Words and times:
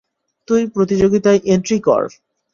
তুই 0.47 0.61
প্রতিযোগিতায় 0.67 1.39
এন্ট্রি 1.45 1.77
কর! 1.79 2.01